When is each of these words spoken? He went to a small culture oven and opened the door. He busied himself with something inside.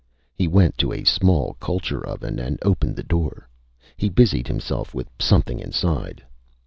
He 0.35 0.47
went 0.47 0.79
to 0.79 0.91
a 0.91 1.03
small 1.03 1.53
culture 1.59 2.03
oven 2.03 2.39
and 2.39 2.57
opened 2.63 2.95
the 2.95 3.03
door. 3.03 3.47
He 3.97 4.09
busied 4.09 4.47
himself 4.47 4.95
with 4.95 5.11
something 5.19 5.59
inside. 5.59 6.23